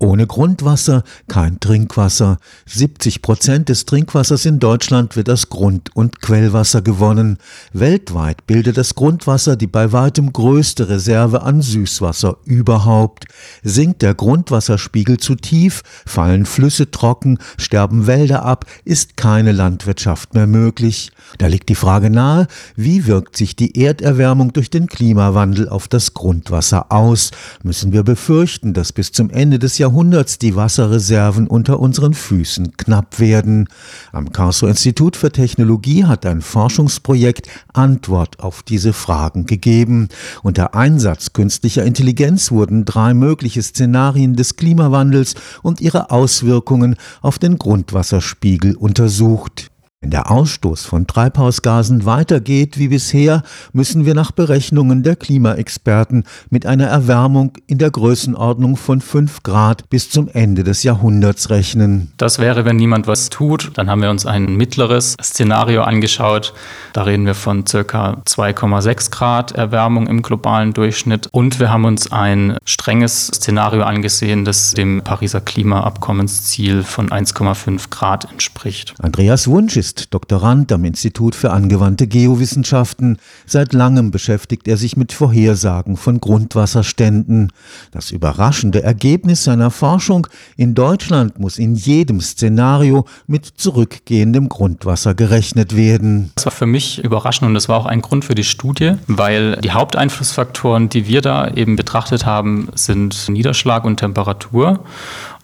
Ohne 0.00 0.26
Grundwasser 0.26 1.02
kein 1.26 1.58
Trinkwasser. 1.58 2.38
70 2.66 3.20
Prozent 3.20 3.68
des 3.68 3.84
Trinkwassers 3.84 4.44
in 4.46 4.60
Deutschland 4.60 5.16
wird 5.16 5.28
aus 5.28 5.48
Grund- 5.48 5.94
und 5.96 6.20
Quellwasser 6.20 6.82
gewonnen. 6.82 7.38
Weltweit 7.72 8.46
bildet 8.46 8.76
das 8.76 8.94
Grundwasser 8.94 9.56
die 9.56 9.66
bei 9.66 9.92
weitem 9.92 10.32
größte 10.32 10.88
Reserve 10.88 11.42
an 11.42 11.62
Süßwasser 11.62 12.36
überhaupt. 12.44 13.26
Sinkt 13.64 14.02
der 14.02 14.14
Grundwasserspiegel 14.14 15.16
zu 15.16 15.34
tief, 15.34 15.82
fallen 16.06 16.46
Flüsse 16.46 16.90
trocken, 16.92 17.38
sterben 17.58 18.06
Wälder 18.06 18.44
ab, 18.44 18.66
ist 18.84 19.16
keine 19.16 19.50
Landwirtschaft 19.50 20.34
mehr 20.34 20.46
möglich. 20.46 21.10
Da 21.38 21.48
liegt 21.48 21.68
die 21.68 21.74
Frage 21.74 22.10
nahe, 22.10 22.46
wie 22.76 23.06
wirkt 23.06 23.36
sich 23.36 23.56
die 23.56 23.80
Erderwärmung 23.82 24.52
durch 24.52 24.70
den 24.70 24.86
Klimawandel 24.86 25.68
auf 25.68 25.88
das 25.88 26.14
Grundwasser 26.14 26.92
aus? 26.92 27.32
Müssen 27.62 27.92
wir 27.92 28.04
befürchten, 28.04 28.74
dass 28.74 28.92
bis 28.92 29.12
zum 29.12 29.30
Ende 29.30 29.58
des 29.58 29.78
Jahrhunderts 29.88 30.36
die 30.36 30.54
Wasserreserven 30.54 31.46
unter 31.46 31.80
unseren 31.80 32.12
Füßen 32.12 32.76
knapp 32.76 33.20
werden. 33.20 33.70
Am 34.12 34.32
Karlsruher 34.32 34.68
Institut 34.68 35.16
für 35.16 35.32
Technologie 35.32 36.04
hat 36.04 36.26
ein 36.26 36.42
Forschungsprojekt 36.42 37.48
Antwort 37.72 38.38
auf 38.38 38.62
diese 38.62 38.92
Fragen 38.92 39.46
gegeben. 39.46 40.08
Unter 40.42 40.74
Einsatz 40.74 41.32
künstlicher 41.32 41.86
Intelligenz 41.86 42.50
wurden 42.50 42.84
drei 42.84 43.14
mögliche 43.14 43.62
Szenarien 43.62 44.36
des 44.36 44.56
Klimawandels 44.56 45.36
und 45.62 45.80
ihre 45.80 46.10
Auswirkungen 46.10 46.96
auf 47.22 47.38
den 47.38 47.56
Grundwasserspiegel 47.56 48.76
untersucht. 48.76 49.70
Wenn 50.00 50.12
der 50.12 50.30
Ausstoß 50.30 50.84
von 50.84 51.08
Treibhausgasen 51.08 52.06
weitergeht 52.06 52.78
wie 52.78 52.86
bisher, 52.86 53.42
müssen 53.72 54.06
wir 54.06 54.14
nach 54.14 54.30
Berechnungen 54.30 55.02
der 55.02 55.16
Klimaexperten 55.16 56.22
mit 56.50 56.66
einer 56.66 56.86
Erwärmung 56.86 57.54
in 57.66 57.78
der 57.78 57.90
Größenordnung 57.90 58.76
von 58.76 59.00
5 59.00 59.42
Grad 59.42 59.90
bis 59.90 60.08
zum 60.08 60.28
Ende 60.28 60.62
des 60.62 60.84
Jahrhunderts 60.84 61.50
rechnen. 61.50 62.12
Das 62.16 62.38
wäre, 62.38 62.64
wenn 62.64 62.76
niemand 62.76 63.08
was 63.08 63.28
tut. 63.28 63.72
Dann 63.74 63.90
haben 63.90 64.00
wir 64.00 64.10
uns 64.10 64.24
ein 64.24 64.54
mittleres 64.54 65.16
Szenario 65.20 65.82
angeschaut. 65.82 66.54
Da 66.92 67.02
reden 67.02 67.26
wir 67.26 67.34
von 67.34 67.66
circa 67.66 68.22
2,6 68.24 69.10
Grad 69.10 69.50
Erwärmung 69.52 70.06
im 70.06 70.22
globalen 70.22 70.74
Durchschnitt. 70.74 71.26
Und 71.32 71.58
wir 71.58 71.72
haben 71.72 71.84
uns 71.84 72.12
ein 72.12 72.56
strenges 72.64 73.26
Szenario 73.26 73.82
angesehen, 73.82 74.44
das 74.44 74.74
dem 74.74 75.02
Pariser 75.02 75.40
Klimaabkommensziel 75.40 76.84
von 76.84 77.10
1,5 77.10 77.90
Grad 77.90 78.30
entspricht. 78.30 78.94
Andreas 79.02 79.48
Wunsch 79.48 79.76
ist 79.76 79.87
ist 79.88 80.12
Doktorand 80.12 80.70
am 80.70 80.84
Institut 80.84 81.34
für 81.34 81.50
angewandte 81.50 82.06
Geowissenschaften. 82.06 83.16
Seit 83.46 83.72
langem 83.72 84.10
beschäftigt 84.10 84.68
er 84.68 84.76
sich 84.76 84.98
mit 84.98 85.14
Vorhersagen 85.14 85.96
von 85.96 86.20
Grundwasserständen. 86.20 87.52
Das 87.90 88.10
überraschende 88.10 88.82
Ergebnis 88.82 89.44
seiner 89.44 89.70
Forschung 89.70 90.26
in 90.58 90.74
Deutschland 90.74 91.38
muss 91.38 91.58
in 91.58 91.74
jedem 91.74 92.20
Szenario 92.20 93.06
mit 93.26 93.46
zurückgehendem 93.46 94.50
Grundwasser 94.50 95.14
gerechnet 95.14 95.74
werden. 95.74 96.32
Das 96.34 96.44
war 96.44 96.52
für 96.52 96.66
mich 96.66 97.02
überraschend 97.02 97.48
und 97.48 97.54
das 97.54 97.70
war 97.70 97.78
auch 97.78 97.86
ein 97.86 98.02
Grund 98.02 98.26
für 98.26 98.34
die 98.34 98.44
Studie, 98.44 98.92
weil 99.06 99.56
die 99.56 99.70
Haupteinflussfaktoren, 99.70 100.90
die 100.90 101.06
wir 101.06 101.22
da 101.22 101.48
eben 101.48 101.76
betrachtet 101.76 102.26
haben, 102.26 102.68
sind 102.74 103.30
Niederschlag 103.30 103.84
und 103.84 103.96
Temperatur. 103.96 104.80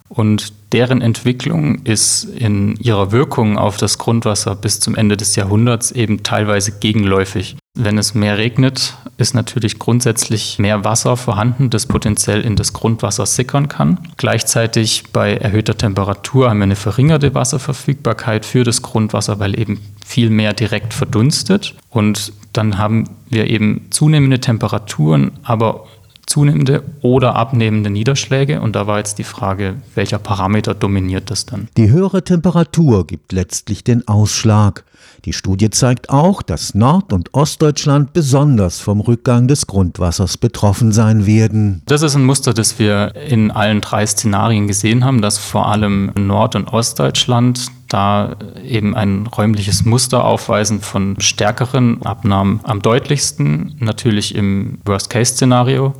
Und 0.07 0.53
deren 0.71 1.01
Entwicklung 1.01 1.83
ist 1.83 2.25
in 2.25 2.75
ihrer 2.77 3.11
Wirkung 3.11 3.57
auf 3.57 3.77
das 3.77 3.97
Grundwasser 3.97 4.55
bis 4.55 4.79
zum 4.79 4.95
Ende 4.95 5.17
des 5.17 5.35
Jahrhunderts 5.35 5.91
eben 5.91 6.21
teilweise 6.21 6.73
gegenläufig. 6.73 7.57
Wenn 7.77 7.97
es 7.97 8.13
mehr 8.13 8.37
regnet, 8.37 8.95
ist 9.17 9.33
natürlich 9.33 9.79
grundsätzlich 9.79 10.59
mehr 10.59 10.85
Wasser 10.85 11.17
vorhanden, 11.17 11.69
das 11.69 11.87
potenziell 11.87 12.41
in 12.41 12.55
das 12.55 12.71
Grundwasser 12.71 13.25
sickern 13.25 13.67
kann. 13.67 13.99
Gleichzeitig 14.15 15.03
bei 15.11 15.35
erhöhter 15.35 15.77
Temperatur 15.77 16.49
haben 16.49 16.59
wir 16.59 16.63
eine 16.63 16.75
verringerte 16.75 17.33
Wasserverfügbarkeit 17.33 18.45
für 18.45 18.63
das 18.63 18.81
Grundwasser, 18.81 19.39
weil 19.39 19.59
eben 19.59 19.81
viel 20.05 20.29
mehr 20.29 20.53
direkt 20.53 20.93
verdunstet. 20.93 21.75
Und 21.89 22.31
dann 22.53 22.77
haben 22.77 23.09
wir 23.29 23.49
eben 23.49 23.87
zunehmende 23.89 24.39
Temperaturen, 24.39 25.31
aber 25.43 25.87
zunehmende 26.35 26.83
oder 27.01 27.37
abnehmende 27.37 27.89
Niederschläge. 27.89 28.59
Und 28.59 28.75
da 28.75 28.87
war 28.87 28.97
jetzt 28.97 29.19
die 29.19 29.23
Frage, 29.23 29.75
welcher 29.93 30.19
Parameter 30.19 30.73
dominiert 30.73 31.31
das 31.31 31.45
dann? 31.45 31.69
Die 31.77 31.89
höhere 31.89 32.25
Temperatur 32.25 33.07
gibt 33.07 33.31
letztlich 33.31 33.85
den 33.85 34.05
Ausschlag. 34.09 34.83
Die 35.23 35.31
Studie 35.31 35.69
zeigt 35.69 36.09
auch, 36.09 36.41
dass 36.41 36.75
Nord- 36.75 37.13
und 37.13 37.33
Ostdeutschland 37.33 38.11
besonders 38.11 38.81
vom 38.81 38.99
Rückgang 38.99 39.47
des 39.47 39.65
Grundwassers 39.65 40.37
betroffen 40.37 40.91
sein 40.91 41.25
werden. 41.25 41.83
Das 41.85 42.01
ist 42.01 42.15
ein 42.15 42.25
Muster, 42.25 42.53
das 42.53 42.79
wir 42.79 43.15
in 43.15 43.49
allen 43.49 43.79
drei 43.79 44.05
Szenarien 44.05 44.67
gesehen 44.67 45.05
haben, 45.05 45.21
dass 45.21 45.37
vor 45.37 45.67
allem 45.69 46.11
Nord- 46.19 46.57
und 46.57 46.67
Ostdeutschland 46.67 47.71
da 47.87 48.35
eben 48.63 48.95
ein 48.95 49.27
räumliches 49.27 49.85
Muster 49.85 50.25
aufweisen 50.25 50.81
von 50.81 51.19
stärkeren 51.19 52.01
Abnahmen 52.03 52.59
am 52.63 52.81
deutlichsten, 52.81 53.75
natürlich 53.79 54.35
im 54.35 54.79
Worst-Case-Szenario. 54.85 55.93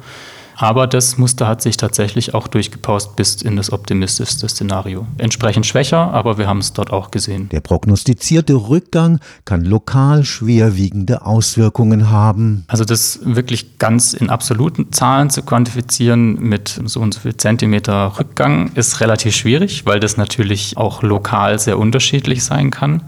Aber 0.56 0.88
das 0.88 1.18
Muster 1.18 1.48
hat 1.48 1.62
sich 1.62 1.78
tatsächlich 1.78 2.34
auch 2.34 2.48
durchgepaust 2.48 3.16
bis 3.16 3.42
in 3.42 3.56
das 3.56 3.72
optimistischste 3.72 4.48
Szenario. 4.48 5.06
Entsprechend 5.18 5.66
schwächer, 5.66 6.14
aber 6.14 6.38
wir 6.38 6.48
haben 6.48 6.60
es 6.60 6.74
dort 6.74 6.92
auch 6.92 7.12
gesehen. 7.12 7.50
Der 7.50 7.60
prognostizierte 7.60 8.54
Rückgang 8.54 9.20
kann 9.44 9.66
lokal 9.66 10.24
schwerwiegende 10.24 11.26
Auswirkungen 11.26 12.10
haben. 12.10 12.64
Also 12.68 12.86
das 12.86 13.20
wirklich 13.24 13.80
ganz 13.80 14.14
in 14.14 14.30
absoluten 14.30 14.92
Zahlen 14.92 15.30
zu 15.30 15.42
quantifizieren 15.44 16.40
mit 16.40 16.80
so 16.86 17.02
und 17.02 17.14
so 17.14 17.20
viel 17.20 17.36
Zentimeter 17.36 18.18
Rückgang 18.18 18.72
ist 18.76 19.02
relativ 19.02 19.36
schwierig, 19.36 19.86
weil 19.86 20.00
das 20.00 20.18
natürlich 20.18 20.78
auch 20.78 21.04
lokal 21.04 21.60
sehr 21.60 21.78
unterschiedlich 21.78 22.44
sein 22.44 22.72
kann. 22.72 23.04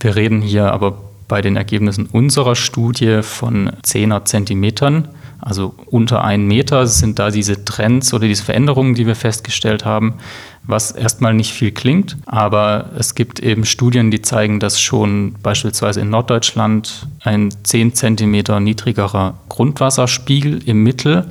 Wir 0.00 0.16
reden 0.16 0.42
hier 0.42 0.72
aber 0.72 0.98
bei 1.28 1.40
den 1.40 1.56
Ergebnissen 1.56 2.06
unserer 2.06 2.56
Studie 2.56 3.22
von 3.22 3.70
10er 3.84 4.24
Zentimetern 4.24 5.08
also 5.42 5.74
unter 5.86 6.22
einen 6.22 6.46
Meter 6.46 6.86
sind 6.86 7.18
da 7.18 7.30
diese 7.30 7.64
Trends 7.64 8.14
oder 8.14 8.28
diese 8.28 8.44
Veränderungen, 8.44 8.94
die 8.94 9.08
wir 9.08 9.16
festgestellt 9.16 9.84
haben, 9.84 10.14
was 10.62 10.92
erstmal 10.92 11.34
nicht 11.34 11.52
viel 11.52 11.72
klingt. 11.72 12.16
Aber 12.26 12.90
es 12.96 13.16
gibt 13.16 13.40
eben 13.40 13.64
Studien, 13.64 14.12
die 14.12 14.22
zeigen, 14.22 14.60
dass 14.60 14.80
schon 14.80 15.34
beispielsweise 15.42 16.00
in 16.00 16.10
Norddeutschland 16.10 17.08
ein 17.24 17.50
10 17.64 17.94
Zentimeter 17.94 18.60
niedrigerer 18.60 19.34
Grundwasserspiegel 19.48 20.62
im 20.64 20.84
Mittel 20.84 21.26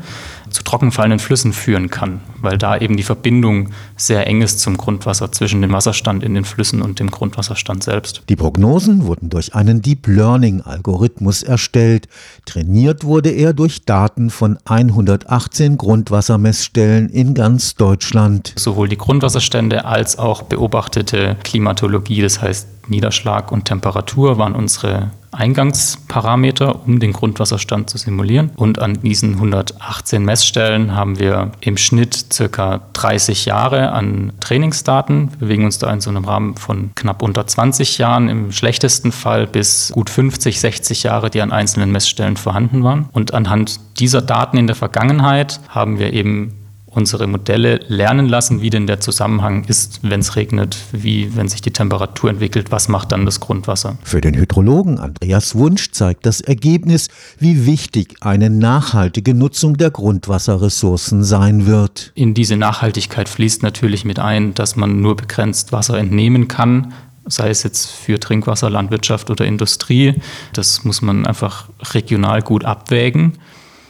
zu 0.52 0.64
trockenfallenden 0.64 1.20
Flüssen 1.20 1.54
führen 1.54 1.90
kann, 1.90 2.22
weil 2.42 2.58
da 2.58 2.78
eben 2.78 2.98
die 2.98 3.04
Verbindung 3.04 3.70
sehr 3.96 4.28
eng 4.28 4.42
ist 4.42 4.60
zum 4.60 4.78
Grundwasser 4.78 5.32
zwischen 5.32 5.62
dem 5.62 5.72
Wasserstand 5.72 6.24
in 6.24 6.34
den 6.34 6.46
Flüssen 6.46 6.82
und 6.82 7.00
dem 7.00 7.10
Grundwasserstand 7.10 7.84
selbst. 7.84 8.24
Die 8.30 8.36
Prognosen 8.36 9.06
wurden 9.06 9.30
durch 9.30 9.56
einen 9.56 9.82
Deep 9.82 10.08
Learning 10.08 10.62
Algorithmus 10.62 11.44
erstellt. 11.44 12.08
Trainiert 12.46 13.04
wurde 13.04 13.30
er 13.30 13.54
durch 13.54 13.86
Daten 13.86 14.30
von 14.30 14.58
118 14.66 15.78
Grundwassermessstellen 15.78 17.10
in 17.10 17.34
ganz 17.34 17.76
Deutschland. 17.76 18.54
Sowohl 18.58 18.90
die 18.90 18.98
Grundwasserstände 18.98 19.86
als 19.86 20.20
auch 20.20 20.44
beobachtete 20.44 21.38
Klimatologie, 21.44 22.22
das 22.22 22.42
heißt 22.42 22.68
Niederschlag 22.90 23.52
und 23.52 23.66
Temperatur 23.66 24.38
waren 24.38 24.54
unsere 24.54 25.12
Eingangsparameter, 25.32 26.86
um 26.86 27.00
den 27.00 27.14
Grundwasserstand 27.14 27.90
zu 27.90 27.98
simulieren. 27.98 28.52
Und 28.56 28.80
an 28.80 29.02
diesen 29.02 29.36
118 29.36 30.24
Messstellen 30.24 30.96
haben 30.96 31.20
wir 31.20 31.52
im 31.62 31.78
Schnitt 31.78 32.34
circa 32.34 32.82
30 32.94 33.46
Jahre 33.46 33.92
an 33.92 34.34
Trainingsdaten, 34.40 35.32
wir 35.32 35.40
bewegen 35.40 35.66
uns 35.66 35.80
da 35.80 35.92
in 35.92 36.02
so 36.02 36.10
einem 36.10 36.26
Rahmen 36.26 36.56
von 36.56 36.92
knapp 36.96 37.22
unter 37.22 37.48
20 37.48 37.98
Jahren, 37.98 38.30
im 38.30 38.52
schlechtesten 38.52 39.12
Fall 39.12 39.48
bis 39.48 39.92
gut 39.94 40.10
50, 40.10 40.60
60 40.60 41.04
Jahre, 41.04 41.30
die 41.30 41.42
an 41.42 41.52
einzelnen 41.52 41.92
Messstellen 41.92 42.38
vorhanden 42.38 42.84
waren. 42.84 43.10
Und 43.12 43.34
anhand 43.34 43.80
dieser 44.00 44.22
Daten 44.22 44.58
in 44.58 44.68
der 44.68 44.76
Vergangenheit 44.76 45.60
haben 45.70 46.00
wir 46.00 46.14
eben 46.14 46.61
unsere 46.94 47.26
Modelle 47.26 47.80
lernen 47.88 48.28
lassen, 48.28 48.62
wie 48.62 48.70
denn 48.70 48.86
der 48.86 49.00
Zusammenhang 49.00 49.64
ist, 49.64 50.02
wenn 50.04 50.20
es 50.20 50.36
regnet, 50.36 50.78
wie 50.92 51.36
wenn 51.36 51.48
sich 51.48 51.62
die 51.62 51.72
Temperatur 51.72 52.30
entwickelt, 52.30 52.72
was 52.72 52.90
macht 52.90 53.14
dann 53.14 53.26
das 53.26 53.40
Grundwasser. 53.40 53.98
Für 54.04 54.20
den 54.20 54.36
Hydrologen 54.36 55.00
Andreas 55.00 55.56
Wunsch 55.56 55.92
zeigt 55.92 56.26
das 56.26 56.42
Ergebnis, 56.42 57.08
wie 57.40 57.66
wichtig 57.66 58.16
eine 58.20 58.50
nachhaltige 58.50 59.34
Nutzung 59.34 59.78
der 59.78 59.90
Grundwasserressourcen 59.90 61.24
sein 61.24 61.66
wird. 61.66 62.12
In 62.14 62.34
diese 62.34 62.58
Nachhaltigkeit 62.58 63.30
fließt 63.30 63.64
natürlich 63.64 64.04
mit 64.04 64.20
ein, 64.20 64.54
dass 64.54 64.76
man 64.76 65.00
nur 65.00 65.16
begrenzt 65.16 65.72
Wasser 65.72 65.98
entnehmen 65.98 66.50
kann, 66.50 66.94
sei 67.26 67.50
es 67.50 67.64
jetzt 67.64 67.90
für 67.90 68.20
Trinkwasser, 68.20 68.70
Landwirtschaft 68.70 69.30
oder 69.30 69.46
Industrie. 69.46 70.16
Das 70.52 70.84
muss 70.84 71.02
man 71.02 71.26
einfach 71.26 71.70
regional 71.94 72.42
gut 72.42 72.66
abwägen. 72.66 73.34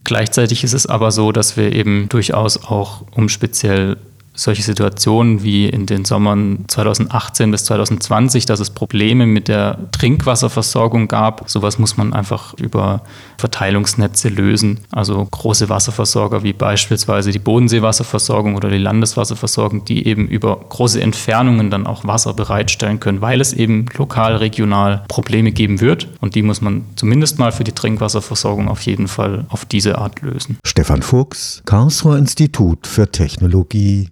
Gleichzeitig 0.03 0.63
ist 0.63 0.73
es 0.73 0.87
aber 0.87 1.11
so, 1.11 1.31
dass 1.31 1.57
wir 1.57 1.73
eben 1.73 2.09
durchaus 2.09 2.57
auch, 2.63 3.03
um 3.11 3.29
speziell 3.29 3.97
solche 4.33 4.63
Situationen 4.63 5.43
wie 5.43 5.67
in 5.67 5.85
den 5.85 6.05
Sommern 6.05 6.65
2018 6.67 7.51
bis 7.51 7.65
2020, 7.65 8.45
dass 8.45 8.59
es 8.59 8.69
Probleme 8.69 9.25
mit 9.25 9.47
der 9.47 9.77
Trinkwasserversorgung 9.91 11.07
gab. 11.07 11.49
Sowas 11.49 11.77
muss 11.79 11.97
man 11.97 12.13
einfach 12.13 12.53
über 12.55 13.01
Verteilungsnetze 13.37 14.29
lösen. 14.29 14.79
Also 14.91 15.27
große 15.29 15.69
Wasserversorger 15.69 16.43
wie 16.43 16.53
beispielsweise 16.53 17.31
die 17.31 17.39
Bodenseewasserversorgung 17.39 18.55
oder 18.55 18.69
die 18.69 18.77
Landeswasserversorgung, 18.77 19.85
die 19.85 20.07
eben 20.07 20.27
über 20.27 20.57
große 20.57 21.01
Entfernungen 21.01 21.69
dann 21.69 21.85
auch 21.85 22.05
Wasser 22.05 22.33
bereitstellen 22.33 22.99
können, 22.99 23.21
weil 23.21 23.41
es 23.41 23.53
eben 23.53 23.85
lokal, 23.97 24.37
regional 24.37 25.03
Probleme 25.07 25.51
geben 25.51 25.81
wird. 25.81 26.07
Und 26.21 26.35
die 26.35 26.41
muss 26.41 26.61
man 26.61 26.85
zumindest 26.95 27.37
mal 27.37 27.51
für 27.51 27.63
die 27.63 27.73
Trinkwasserversorgung 27.73 28.69
auf 28.69 28.81
jeden 28.83 29.07
Fall 29.07 29.45
auf 29.49 29.65
diese 29.65 29.97
Art 29.97 30.21
lösen. 30.21 30.57
Stefan 30.63 31.01
Fuchs, 31.01 31.61
Karlsruher 31.65 32.17
Institut 32.17 32.87
für 32.87 33.11
Technologie 33.11 34.09